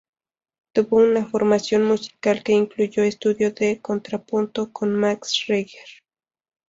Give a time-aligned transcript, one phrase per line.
[0.73, 5.87] Tuvo una formación musical que incluyó estudio de contrapunto con Max Reger.